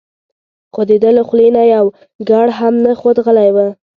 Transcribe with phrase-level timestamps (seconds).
[0.73, 1.85] خو دده له خولې نه یو
[2.29, 3.57] ګړ هم نه خوت غلی و.